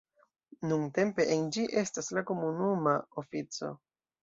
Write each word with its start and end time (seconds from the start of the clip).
Nuntempe 0.71 1.27
en 1.35 1.43
ĝi 1.57 1.67
estas 1.83 2.11
la 2.19 2.25
komunuma 2.33 2.97
ofico. 3.25 3.73